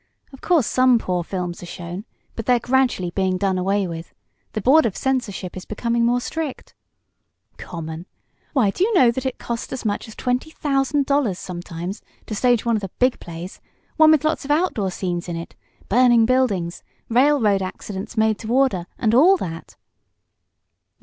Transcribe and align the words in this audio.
Of 0.33 0.41
course 0.41 0.65
some 0.65 0.97
poor 0.97 1.23
films 1.23 1.61
are 1.61 1.67
shown, 1.67 2.05
but 2.35 2.47
they're 2.47 2.57
gradually 2.59 3.11
being 3.11 3.37
done 3.37 3.59
away 3.59 3.85
with. 3.85 4.15
The 4.53 4.59
board 4.61 4.83
of 4.87 4.97
censorship 4.97 5.55
is 5.55 5.63
becoming 5.63 6.03
more 6.03 6.19
strict. 6.19 6.73
"Common! 7.57 8.07
Why 8.53 8.71
do 8.71 8.83
you 8.83 8.91
know 8.95 9.11
that 9.11 9.27
it 9.27 9.37
costs 9.37 9.71
as 9.71 9.85
much 9.85 10.07
as 10.07 10.15
$20,000, 10.15 11.37
sometimes, 11.37 12.01
to 12.25 12.33
stage 12.33 12.65
one 12.65 12.75
of 12.75 12.81
the 12.81 12.89
big 12.97 13.19
plays 13.19 13.61
one 13.95 14.09
with 14.09 14.25
lots 14.25 14.43
of 14.43 14.49
outdoor 14.49 14.89
scenes 14.89 15.29
in 15.29 15.35
it, 15.35 15.55
burning 15.87 16.25
buildings, 16.25 16.81
railroad 17.07 17.61
accidents 17.61 18.17
made 18.17 18.39
to 18.39 18.51
order, 18.51 18.87
and 18.97 19.13
all 19.13 19.37
that." 19.37 19.75